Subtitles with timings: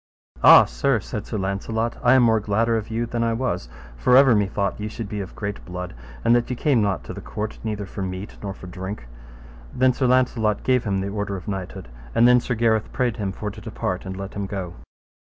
[0.43, 4.17] Ah, sir, said Sir Launcelot, I am more gladder of you than I was; for
[4.17, 5.93] ever me thought ye should be of great blood,
[6.25, 9.07] and that ye came not to the court neither for meat nor for drink.
[9.73, 13.17] And then Sir Launcelot gave him the order of knighthood, and then Sir Gareth prayed
[13.17, 14.73] him for to depart and let him go.